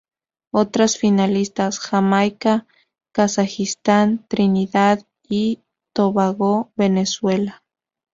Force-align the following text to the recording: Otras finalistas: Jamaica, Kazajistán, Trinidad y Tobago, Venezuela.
Otras 0.51 0.97
finalistas: 0.97 1.77
Jamaica, 1.77 2.65
Kazajistán, 3.13 4.25
Trinidad 4.27 5.05
y 5.29 5.59
Tobago, 5.93 6.71
Venezuela. 6.75 7.61